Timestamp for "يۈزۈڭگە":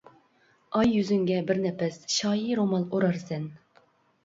0.93-1.37